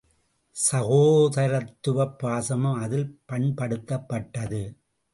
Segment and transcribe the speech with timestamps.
[0.55, 4.63] சகோதரத்துவப் பாசமும் அதில் பண்படுத்தப்பட்டது.